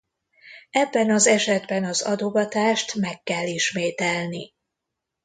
[0.69, 4.53] Ebben az esetben az adogatást meg kell ismételni.